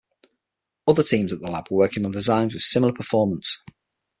[0.87, 3.61] Other teams at the lab were working on designs with similar performance.